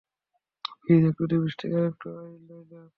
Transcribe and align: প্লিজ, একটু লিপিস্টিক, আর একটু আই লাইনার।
প্লিজ, 0.81 1.01
একটু 1.09 1.23
লিপিস্টিক, 1.25 1.71
আর 1.73 1.85
একটু 1.87 2.07
আই 2.19 2.31
লাইনার। 2.47 2.87